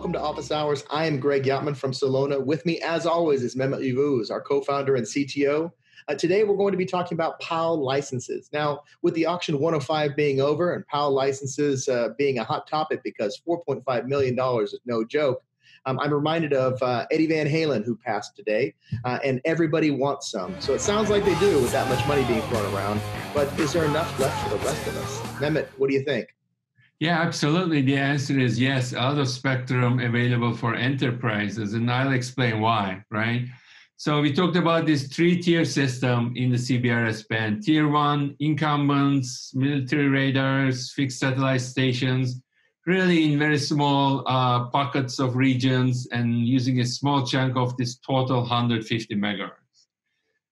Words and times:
welcome 0.00 0.14
to 0.14 0.18
Office 0.18 0.50
Hours. 0.50 0.82
I 0.88 1.04
am 1.04 1.20
Greg 1.20 1.42
Yatman 1.42 1.76
from 1.76 1.92
Celona. 1.92 2.42
With 2.42 2.64
me, 2.64 2.80
as 2.80 3.04
always, 3.04 3.42
is 3.42 3.54
Mehmet 3.54 3.86
Yavuz, 3.86 4.30
our 4.30 4.40
co-founder 4.40 4.94
and 4.96 5.04
CTO. 5.04 5.70
Uh, 6.08 6.14
today, 6.14 6.42
we're 6.42 6.56
going 6.56 6.72
to 6.72 6.78
be 6.78 6.86
talking 6.86 7.16
about 7.16 7.38
PAL 7.40 7.84
licenses. 7.84 8.48
Now, 8.50 8.80
with 9.02 9.12
the 9.12 9.26
auction 9.26 9.56
105 9.56 10.16
being 10.16 10.40
over 10.40 10.72
and 10.72 10.86
PAL 10.86 11.10
licenses 11.12 11.86
uh, 11.86 12.14
being 12.16 12.38
a 12.38 12.44
hot 12.44 12.66
topic 12.66 13.02
because 13.04 13.42
$4.5 13.46 14.06
million 14.06 14.38
is 14.62 14.74
no 14.86 15.04
joke, 15.04 15.42
um, 15.84 16.00
I'm 16.00 16.14
reminded 16.14 16.54
of 16.54 16.82
uh, 16.82 17.04
Eddie 17.10 17.26
Van 17.26 17.46
Halen, 17.46 17.84
who 17.84 17.94
passed 17.94 18.34
today, 18.34 18.74
uh, 19.04 19.18
and 19.22 19.42
everybody 19.44 19.90
wants 19.90 20.30
some. 20.30 20.58
So 20.62 20.72
it 20.72 20.80
sounds 20.80 21.10
like 21.10 21.26
they 21.26 21.38
do 21.40 21.60
with 21.60 21.72
that 21.72 21.86
much 21.90 22.08
money 22.08 22.24
being 22.24 22.40
thrown 22.44 22.74
around. 22.74 23.02
But 23.34 23.52
is 23.60 23.74
there 23.74 23.84
enough 23.84 24.18
left 24.18 24.42
for 24.44 24.56
the 24.56 24.64
rest 24.64 24.86
of 24.86 24.96
us? 24.96 25.18
Mehmet, 25.40 25.66
what 25.76 25.90
do 25.90 25.94
you 25.94 26.04
think? 26.04 26.28
Yeah, 27.00 27.22
absolutely. 27.22 27.80
The 27.80 27.96
answer 27.96 28.38
is 28.38 28.60
yes, 28.60 28.92
lot 28.92 29.16
of 29.16 29.26
spectrum 29.26 30.00
available 30.00 30.54
for 30.54 30.74
enterprises, 30.74 31.72
and 31.72 31.90
I'll 31.90 32.12
explain 32.12 32.60
why, 32.60 33.02
right? 33.10 33.46
So 33.96 34.20
we 34.20 34.34
talked 34.34 34.56
about 34.56 34.84
this 34.84 35.08
three-tier 35.08 35.64
system 35.64 36.34
in 36.36 36.50
the 36.50 36.58
CBRS 36.58 37.26
band. 37.28 37.62
Tier 37.62 37.88
one, 37.88 38.36
incumbents, 38.38 39.52
military 39.54 40.08
radars, 40.08 40.92
fixed 40.92 41.20
satellite 41.20 41.62
stations, 41.62 42.42
really 42.84 43.32
in 43.32 43.38
very 43.38 43.58
small 43.58 44.22
uh, 44.26 44.66
pockets 44.66 45.18
of 45.18 45.36
regions 45.36 46.06
and 46.12 46.46
using 46.46 46.80
a 46.80 46.86
small 46.86 47.26
chunk 47.26 47.56
of 47.56 47.74
this 47.78 47.96
total 47.96 48.40
150 48.40 49.14
megahertz. 49.16 49.86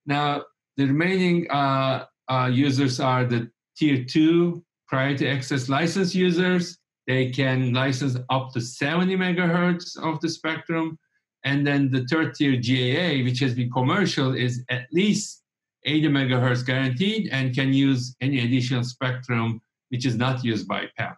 Now, 0.06 0.44
the 0.78 0.86
remaining 0.86 1.50
uh, 1.50 2.06
uh, 2.28 2.50
users 2.50 3.00
are 3.00 3.26
the 3.26 3.50
tier 3.76 4.04
two 4.04 4.64
priority 4.88 5.28
access 5.28 5.68
license 5.68 6.14
users. 6.14 6.78
They 7.06 7.30
can 7.30 7.72
license 7.72 8.16
up 8.30 8.52
to 8.52 8.60
70 8.60 9.16
megahertz 9.16 9.96
of 9.98 10.20
the 10.20 10.28
spectrum. 10.28 10.98
And 11.44 11.66
then 11.66 11.90
the 11.90 12.06
third 12.10 12.34
tier 12.34 12.56
GAA, 12.56 13.24
which 13.24 13.40
has 13.40 13.54
been 13.54 13.70
commercial, 13.70 14.34
is 14.34 14.64
at 14.68 14.86
least 14.92 15.42
80 15.84 16.08
megahertz 16.08 16.66
guaranteed 16.66 17.28
and 17.32 17.54
can 17.54 17.72
use 17.72 18.14
any 18.20 18.44
additional 18.44 18.84
spectrum 18.84 19.60
which 19.90 20.04
is 20.04 20.16
not 20.16 20.44
used 20.44 20.68
by 20.68 20.84
PAL. 20.98 21.16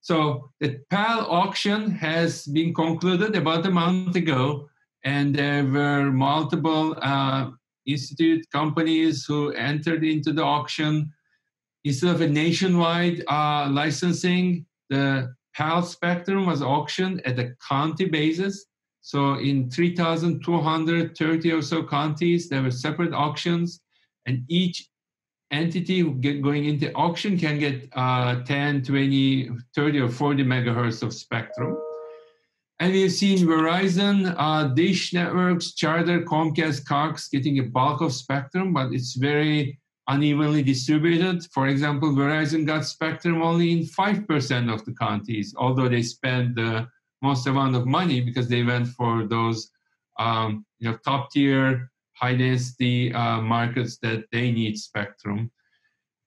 So 0.00 0.50
the 0.60 0.80
PAL 0.90 1.30
auction 1.30 1.90
has 1.92 2.44
been 2.46 2.74
concluded 2.74 3.36
about 3.36 3.64
a 3.66 3.70
month 3.70 4.16
ago, 4.16 4.68
and 5.04 5.34
there 5.34 5.64
were 5.64 6.10
multiple 6.10 6.96
uh, 7.00 7.50
institute 7.86 8.44
companies 8.52 9.24
who 9.24 9.52
entered 9.52 10.04
into 10.04 10.32
the 10.32 10.42
auction. 10.42 11.12
Instead 11.84 12.14
of 12.14 12.20
a 12.20 12.28
nationwide 12.28 13.24
uh, 13.28 13.68
licensing, 13.70 14.64
the 14.88 15.34
PAL 15.54 15.82
spectrum 15.82 16.46
was 16.46 16.62
auctioned 16.62 17.24
at 17.26 17.38
a 17.38 17.54
county 17.68 18.06
basis. 18.06 18.66
So 19.00 19.34
in 19.34 19.68
3,230 19.68 21.52
or 21.52 21.62
so 21.62 21.84
counties, 21.84 22.48
there 22.48 22.62
were 22.62 22.70
separate 22.70 23.12
auctions, 23.12 23.80
and 24.26 24.44
each 24.48 24.88
entity 25.50 26.02
going 26.02 26.64
into 26.64 26.92
auction 26.94 27.36
can 27.38 27.58
get 27.58 27.88
uh, 27.94 28.42
10, 28.44 28.84
20, 28.84 29.50
30, 29.74 30.00
or 30.00 30.08
40 30.08 30.44
megahertz 30.44 31.02
of 31.02 31.12
spectrum. 31.12 31.76
And 32.78 32.92
we've 32.92 33.12
seen 33.12 33.46
Verizon, 33.46 34.34
uh, 34.38 34.68
Dish 34.74 35.12
Networks, 35.12 35.72
Charter, 35.72 36.22
Comcast, 36.22 36.84
Cox 36.84 37.28
getting 37.28 37.58
a 37.58 37.62
bulk 37.62 38.00
of 38.00 38.12
spectrum, 38.12 38.72
but 38.72 38.92
it's 38.92 39.14
very 39.14 39.78
unevenly 40.08 40.62
distributed. 40.62 41.44
For 41.52 41.68
example, 41.68 42.10
Verizon 42.12 42.66
got 42.66 42.84
spectrum 42.84 43.42
only 43.42 43.72
in 43.72 43.80
5% 43.80 44.72
of 44.72 44.84
the 44.84 44.94
counties, 44.94 45.54
although 45.56 45.88
they 45.88 46.02
spent 46.02 46.56
the 46.56 46.88
most 47.22 47.46
amount 47.46 47.76
of 47.76 47.86
money 47.86 48.20
because 48.20 48.48
they 48.48 48.62
went 48.62 48.88
for 48.88 49.26
those 49.26 49.70
um, 50.18 50.64
you 50.78 50.90
know, 50.90 50.98
top 51.04 51.30
tier 51.30 51.90
high 52.14 52.34
density 52.36 53.12
uh, 53.14 53.40
markets 53.40 53.98
that 53.98 54.24
they 54.32 54.50
need 54.52 54.78
spectrum. 54.78 55.50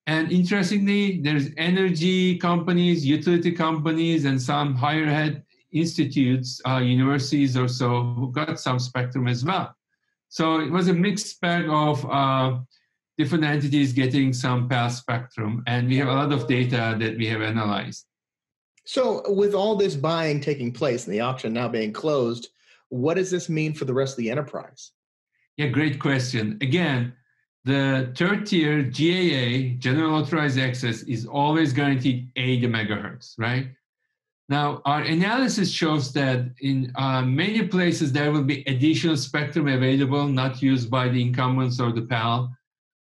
And 0.07 0.31
interestingly, 0.31 1.21
there's 1.21 1.49
energy 1.57 2.37
companies, 2.37 3.05
utility 3.05 3.51
companies, 3.51 4.25
and 4.25 4.39
some 4.41 4.75
higher 4.75 5.05
ed 5.05 5.43
institutes, 5.71 6.61
uh, 6.67 6.77
universities 6.77 7.57
or 7.57 7.67
so, 7.67 8.13
who 8.13 8.31
got 8.31 8.59
some 8.59 8.79
spectrum 8.79 9.27
as 9.27 9.43
well. 9.43 9.75
So 10.29 10.59
it 10.59 10.71
was 10.71 10.89
a 10.89 10.93
mixed 10.93 11.39
bag 11.41 11.67
of 11.69 12.05
uh, 12.09 12.59
different 13.17 13.43
entities 13.43 13.93
getting 13.93 14.33
some 14.33 14.67
PAL 14.67 14.89
spectrum, 14.89 15.63
and 15.67 15.87
we 15.87 15.97
have 15.97 16.07
a 16.07 16.13
lot 16.13 16.31
of 16.31 16.47
data 16.47 16.95
that 16.99 17.17
we 17.17 17.27
have 17.27 17.41
analyzed. 17.41 18.05
So, 18.85 19.23
with 19.31 19.55
all 19.55 19.75
this 19.75 19.95
buying 19.95 20.41
taking 20.41 20.71
place 20.71 21.05
and 21.05 21.13
the 21.13 21.21
auction 21.21 21.53
now 21.53 21.67
being 21.67 21.91
closed, 21.91 22.49
what 22.89 23.15
does 23.15 23.31
this 23.31 23.49
mean 23.49 23.73
for 23.73 23.85
the 23.85 23.93
rest 23.93 24.13
of 24.13 24.17
the 24.17 24.29
enterprise? 24.29 24.91
Yeah, 25.57 25.67
great 25.67 25.99
question. 25.99 26.57
Again, 26.61 27.13
the 27.63 28.13
third 28.15 28.45
tier 28.45 28.83
GAA, 28.83 29.77
general 29.79 30.15
authorized 30.15 30.59
access, 30.59 31.01
is 31.03 31.25
always 31.25 31.73
guaranteed 31.73 32.29
80 32.35 32.67
megahertz, 32.67 33.33
right? 33.39 33.69
Now, 34.47 34.81
our 34.85 35.01
analysis 35.01 35.71
shows 35.71 36.13
that 36.13 36.45
in 36.61 36.91
uh, 36.95 37.23
many 37.23 37.67
places 37.67 38.11
there 38.11 38.31
will 38.31 38.43
be 38.43 38.63
additional 38.67 39.17
spectrum 39.17 39.67
available, 39.67 40.27
not 40.27 40.61
used 40.61 40.91
by 40.91 41.07
the 41.07 41.19
incumbents 41.19 41.79
or 41.79 41.91
the 41.91 42.03
PAL. 42.03 42.55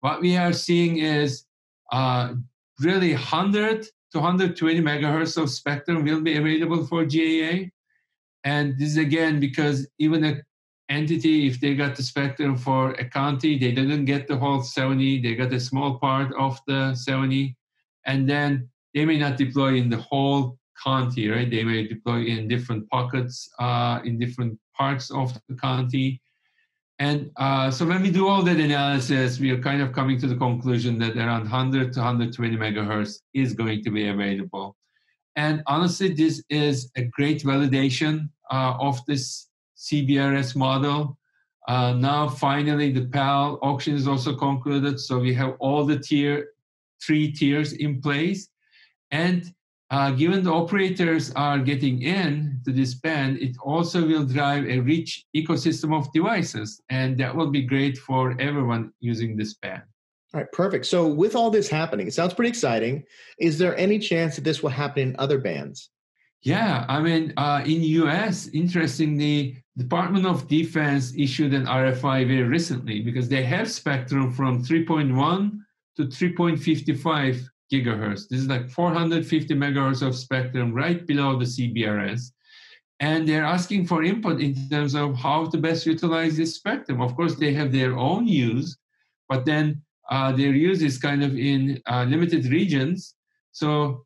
What 0.03 0.19
we 0.19 0.35
are 0.35 0.51
seeing 0.51 0.97
is 0.97 1.45
uh, 1.93 2.33
really 2.81 3.13
100 3.13 3.83
to 4.11 4.17
120 4.19 4.81
megahertz 4.81 5.41
of 5.41 5.49
spectrum 5.49 6.03
will 6.03 6.19
be 6.19 6.35
available 6.35 6.85
for 6.85 7.05
GAA. 7.05 7.69
And 8.43 8.77
this 8.77 8.89
is 8.89 8.97
again 8.97 9.39
because 9.39 9.87
even 9.99 10.25
a 10.25 10.41
entity, 10.89 11.47
if 11.47 11.61
they 11.61 11.73
got 11.73 11.95
the 11.95 12.03
spectrum 12.03 12.57
for 12.57 12.91
a 12.95 13.05
county, 13.09 13.57
they 13.57 13.71
didn't 13.71 14.03
get 14.03 14.27
the 14.27 14.35
whole 14.35 14.61
70, 14.61 15.21
they 15.21 15.35
got 15.35 15.53
a 15.53 15.59
small 15.59 15.97
part 15.99 16.33
of 16.37 16.59
the 16.67 16.93
70, 16.95 17.55
and 18.05 18.27
then 18.27 18.67
they 18.93 19.05
may 19.05 19.17
not 19.17 19.37
deploy 19.37 19.75
in 19.75 19.89
the 19.89 20.01
whole 20.01 20.57
county, 20.83 21.29
right? 21.29 21.49
They 21.49 21.63
may 21.63 21.87
deploy 21.87 22.25
in 22.25 22.49
different 22.49 22.89
pockets, 22.89 23.49
uh, 23.57 24.01
in 24.03 24.19
different 24.19 24.59
parts 24.75 25.11
of 25.11 25.33
the 25.47 25.55
county. 25.55 26.19
And 27.03 27.31
uh, 27.35 27.69
so 27.69 27.85
when 27.85 28.01
we 28.01 28.11
do 28.11 28.29
all 28.29 28.43
that 28.43 28.61
analysis, 28.61 29.37
we 29.37 29.51
are 29.51 29.61
kind 29.61 29.81
of 29.81 29.91
coming 29.91 30.17
to 30.21 30.27
the 30.27 30.37
conclusion 30.37 30.97
that 30.99 31.17
around 31.17 31.41
100 31.41 31.91
to 31.91 31.99
120 31.99 32.55
megahertz 32.55 33.19
is 33.33 33.53
going 33.53 33.83
to 33.83 33.91
be 33.91 34.07
available. 34.07 34.77
And 35.35 35.63
honestly, 35.67 36.13
this 36.13 36.41
is 36.49 36.89
a 36.95 37.03
great 37.17 37.43
validation 37.43 38.29
uh, 38.49 38.75
of 38.79 39.05
this 39.05 39.49
CBRS 39.77 40.55
model. 40.55 41.17
Uh, 41.67 41.91
now, 41.91 42.29
finally, 42.29 42.89
the 42.93 43.07
PAL 43.07 43.59
auction 43.61 43.95
is 43.95 44.07
also 44.07 44.33
concluded, 44.37 44.97
so 44.97 45.19
we 45.19 45.33
have 45.33 45.57
all 45.59 45.83
the 45.85 45.99
tier 45.99 46.51
three 47.05 47.33
tiers 47.33 47.73
in 47.73 48.01
place. 48.01 48.47
And 49.11 49.53
uh, 49.93 50.09
given 50.09 50.43
the 50.43 50.51
operators 50.51 51.31
are 51.35 51.59
getting 51.59 52.01
in 52.01 52.59
to 52.65 52.71
this 52.71 52.95
band, 52.95 53.37
it 53.37 53.55
also 53.61 54.03
will 54.03 54.25
drive 54.25 54.65
a 54.65 54.79
rich 54.79 55.23
ecosystem 55.35 55.95
of 55.95 56.11
devices, 56.13 56.81
and 56.89 57.15
that 57.19 57.35
will 57.35 57.51
be 57.51 57.61
great 57.61 57.95
for 57.99 58.35
everyone 58.41 58.91
using 59.01 59.37
this 59.37 59.53
band. 59.53 59.83
All 60.33 60.41
right, 60.41 60.51
perfect. 60.51 60.87
So, 60.87 61.07
with 61.07 61.35
all 61.35 61.51
this 61.51 61.69
happening, 61.69 62.07
it 62.07 62.13
sounds 62.15 62.33
pretty 62.33 62.49
exciting. 62.49 63.03
Is 63.37 63.59
there 63.59 63.77
any 63.77 63.99
chance 63.99 64.33
that 64.35 64.43
this 64.43 64.63
will 64.63 64.71
happen 64.71 65.09
in 65.09 65.15
other 65.19 65.37
bands? 65.37 65.91
Yeah, 66.41 66.85
I 66.89 66.99
mean, 66.99 67.31
uh, 67.37 67.61
in 67.63 67.83
US, 68.01 68.47
interestingly, 68.47 69.63
Department 69.77 70.25
of 70.25 70.47
Defense 70.47 71.13
issued 71.15 71.53
an 71.53 71.67
RFI 71.67 72.27
very 72.27 72.49
recently 72.57 73.01
because 73.01 73.29
they 73.29 73.43
have 73.43 73.69
spectrum 73.69 74.33
from 74.33 74.63
3.1 74.63 75.59
to 75.97 76.05
3.55 76.05 77.47
gigahertz. 77.71 78.27
This 78.29 78.41
is 78.41 78.47
like 78.47 78.69
450 78.69 79.53
megahertz 79.55 80.05
of 80.05 80.15
spectrum 80.15 80.73
right 80.73 81.05
below 81.05 81.37
the 81.37 81.45
CBRS. 81.45 82.31
And 82.99 83.27
they're 83.27 83.43
asking 83.43 83.87
for 83.87 84.03
input 84.03 84.39
in 84.39 84.55
terms 84.69 84.95
of 84.95 85.15
how 85.15 85.49
to 85.49 85.57
best 85.57 85.85
utilize 85.85 86.37
this 86.37 86.55
spectrum. 86.55 87.01
Of 87.01 87.15
course, 87.15 87.35
they 87.35 87.53
have 87.53 87.71
their 87.71 87.97
own 87.97 88.27
use, 88.27 88.77
but 89.27 89.45
then 89.45 89.81
uh, 90.09 90.31
their 90.31 90.53
use 90.53 90.81
is 90.81 90.97
kind 90.97 91.23
of 91.23 91.35
in 91.35 91.81
uh, 91.89 92.05
limited 92.07 92.45
regions. 92.45 93.15
So 93.51 94.05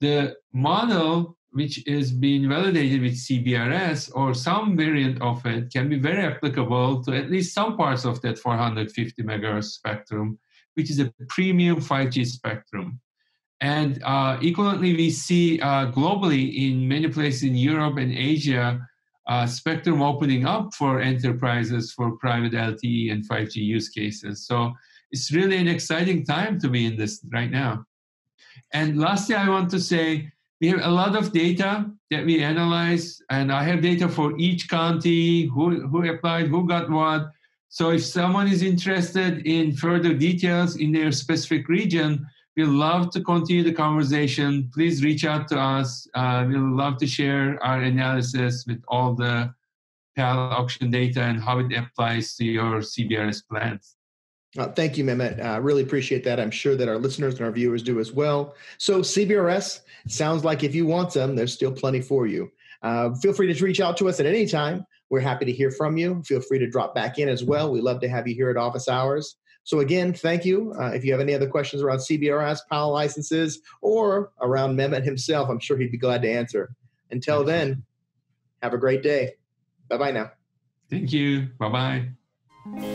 the 0.00 0.36
model 0.52 1.36
which 1.52 1.86
is 1.86 2.12
being 2.12 2.48
validated 2.48 3.00
with 3.00 3.14
CBRS 3.14 4.12
or 4.14 4.34
some 4.34 4.76
variant 4.76 5.20
of 5.22 5.44
it 5.46 5.72
can 5.72 5.88
be 5.88 5.98
very 5.98 6.24
applicable 6.24 7.02
to 7.04 7.16
at 7.16 7.30
least 7.30 7.54
some 7.54 7.76
parts 7.76 8.04
of 8.04 8.20
that 8.22 8.38
450 8.38 9.22
megahertz 9.22 9.70
spectrum, 9.72 10.38
which 10.78 10.90
is 10.90 11.00
a 11.00 11.12
premium 11.28 11.80
5G 11.80 12.24
spectrum. 12.24 13.00
And 13.60 14.00
uh, 14.04 14.38
equivalently, 14.38 14.96
we 14.96 15.10
see 15.10 15.60
uh, 15.60 15.90
globally 15.90 16.70
in 16.70 16.86
many 16.86 17.08
places 17.08 17.42
in 17.42 17.56
Europe 17.56 17.96
and 17.98 18.12
Asia, 18.12 18.80
uh, 19.26 19.44
spectrum 19.44 20.00
opening 20.00 20.46
up 20.46 20.72
for 20.74 21.00
enterprises 21.00 21.92
for 21.92 22.16
private 22.18 22.52
LTE 22.52 23.10
and 23.10 23.28
5G 23.28 23.56
use 23.56 23.88
cases. 23.88 24.46
So 24.46 24.72
it's 25.10 25.32
really 25.32 25.56
an 25.56 25.66
exciting 25.66 26.24
time 26.24 26.60
to 26.60 26.68
be 26.68 26.86
in 26.86 26.96
this 26.96 27.24
right 27.32 27.50
now. 27.50 27.84
And 28.72 29.00
lastly, 29.00 29.34
I 29.34 29.48
want 29.48 29.68
to 29.72 29.80
say 29.80 30.30
we 30.60 30.68
have 30.68 30.80
a 30.84 30.90
lot 31.02 31.16
of 31.16 31.32
data 31.32 31.90
that 32.12 32.24
we 32.24 32.40
analyze, 32.40 33.20
and 33.30 33.50
I 33.50 33.64
have 33.64 33.82
data 33.82 34.08
for 34.08 34.38
each 34.38 34.68
county, 34.68 35.46
who, 35.46 35.88
who 35.88 36.08
applied, 36.08 36.46
who 36.46 36.68
got 36.68 36.88
what. 36.88 37.32
So 37.68 37.90
if 37.90 38.04
someone 38.04 38.48
is 38.48 38.62
interested 38.62 39.46
in 39.46 39.72
further 39.72 40.14
details 40.14 40.76
in 40.76 40.90
their 40.90 41.12
specific 41.12 41.68
region, 41.68 42.26
we'd 42.56 42.64
love 42.64 43.10
to 43.10 43.20
continue 43.22 43.62
the 43.62 43.72
conversation. 43.72 44.70
Please 44.72 45.04
reach 45.04 45.24
out 45.24 45.48
to 45.48 45.58
us. 45.58 46.08
Uh, 46.14 46.46
we'd 46.48 46.56
love 46.56 46.96
to 46.98 47.06
share 47.06 47.62
our 47.62 47.82
analysis 47.82 48.64
with 48.66 48.82
all 48.88 49.14
the 49.14 49.52
PAL 50.16 50.38
auction 50.38 50.90
data 50.90 51.22
and 51.22 51.40
how 51.40 51.58
it 51.58 51.72
applies 51.72 52.34
to 52.36 52.44
your 52.44 52.80
CBRS 52.80 53.42
plans. 53.48 53.96
Uh, 54.56 54.66
thank 54.68 54.96
you, 54.96 55.04
Mehmet. 55.04 55.40
I 55.40 55.56
uh, 55.56 55.60
really 55.60 55.82
appreciate 55.82 56.24
that. 56.24 56.40
I'm 56.40 56.50
sure 56.50 56.74
that 56.74 56.88
our 56.88 56.96
listeners 56.96 57.34
and 57.34 57.44
our 57.44 57.52
viewers 57.52 57.82
do 57.82 58.00
as 58.00 58.12
well. 58.12 58.54
So, 58.78 59.00
CBRS 59.00 59.80
sounds 60.08 60.42
like 60.42 60.64
if 60.64 60.74
you 60.74 60.86
want 60.86 61.12
them, 61.12 61.36
there's 61.36 61.52
still 61.52 61.70
plenty 61.70 62.00
for 62.00 62.26
you. 62.26 62.50
Uh, 62.82 63.14
feel 63.14 63.34
free 63.34 63.52
to 63.52 63.64
reach 63.64 63.80
out 63.80 63.96
to 63.98 64.08
us 64.08 64.20
at 64.20 64.26
any 64.26 64.46
time. 64.46 64.86
We're 65.10 65.20
happy 65.20 65.44
to 65.46 65.52
hear 65.52 65.70
from 65.70 65.96
you. 65.96 66.22
Feel 66.24 66.40
free 66.40 66.58
to 66.58 66.68
drop 66.68 66.94
back 66.94 67.18
in 67.18 67.28
as 67.28 67.44
well. 67.44 67.72
We 67.72 67.80
love 67.80 68.00
to 68.00 68.08
have 68.08 68.28
you 68.28 68.34
here 68.34 68.50
at 68.50 68.56
office 68.56 68.88
hours. 68.88 69.36
So, 69.64 69.80
again, 69.80 70.12
thank 70.14 70.44
you. 70.44 70.72
Uh, 70.78 70.92
if 70.94 71.04
you 71.04 71.12
have 71.12 71.20
any 71.20 71.34
other 71.34 71.48
questions 71.48 71.82
around 71.82 71.98
CBRS, 71.98 72.60
PAL 72.70 72.90
licenses, 72.90 73.60
or 73.82 74.32
around 74.40 74.76
Mehmet 74.76 75.04
himself, 75.04 75.48
I'm 75.50 75.58
sure 75.58 75.76
he'd 75.76 75.92
be 75.92 75.98
glad 75.98 76.22
to 76.22 76.30
answer. 76.30 76.74
Until 77.10 77.44
then, 77.44 77.82
have 78.62 78.72
a 78.72 78.78
great 78.78 79.02
day. 79.02 79.34
Bye 79.88 79.98
bye 79.98 80.10
now. 80.10 80.30
Thank 80.90 81.12
you. 81.12 81.48
Bye 81.58 82.08
bye. 82.74 82.94